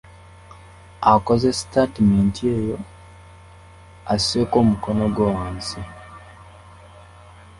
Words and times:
Akoze 1.13 1.47
sitaatimenti 1.59 2.41
eyo, 2.57 2.77
asseeko 4.13 4.55
omukono 4.63 5.03
gwe 5.15 5.27
wansi. 5.35 5.79